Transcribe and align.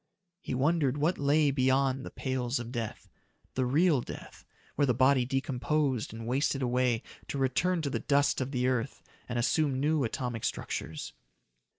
He 0.39 0.55
wondered 0.55 0.97
what 0.97 1.19
lay 1.19 1.51
beyond 1.51 2.03
the 2.03 2.09
pales 2.09 2.57
of 2.57 2.71
death 2.71 3.07
the 3.53 3.67
real 3.67 4.01
death, 4.01 4.43
where 4.73 4.87
the 4.87 4.95
body 4.95 5.25
decomposed 5.25 6.11
and 6.11 6.25
wasted 6.25 6.63
away 6.63 7.03
to 7.27 7.37
return 7.37 7.83
to 7.83 7.89
the 7.91 7.99
dust 7.99 8.41
of 8.41 8.49
the 8.49 8.65
earth 8.67 9.03
and 9.29 9.37
assume 9.37 9.79
new 9.79 10.03
atomic 10.03 10.43
structures. 10.43 11.13